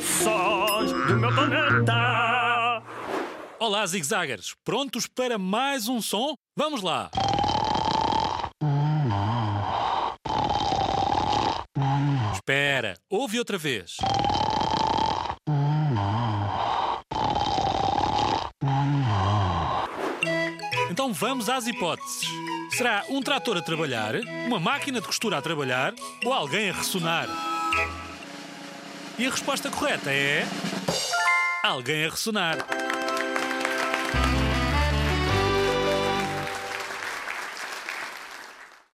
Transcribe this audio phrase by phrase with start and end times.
[0.00, 2.82] Sons do meu planeta.
[3.58, 4.54] Olá, zigzaggers!
[4.64, 6.34] Prontos para mais um som?
[6.56, 7.10] Vamos lá!
[12.32, 13.96] Espera, ouve outra vez.
[21.00, 22.28] Então vamos às hipóteses.
[22.76, 27.26] Será um trator a trabalhar, uma máquina de costura a trabalhar ou alguém a ressonar?
[29.18, 30.46] E a resposta correta é.
[31.64, 32.58] Alguém a ressonar.